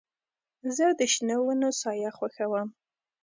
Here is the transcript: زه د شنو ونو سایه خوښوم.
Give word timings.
زه 0.75 0.85
د 0.99 1.01
شنو 1.13 1.37
ونو 1.45 1.69
سایه 1.81 2.11
خوښوم. 2.17 2.67